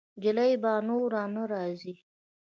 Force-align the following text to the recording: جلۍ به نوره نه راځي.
جلۍ 0.23 0.53
به 0.61 0.71
نوره 0.87 1.23
نه 1.33 1.43
راځي. 1.51 1.95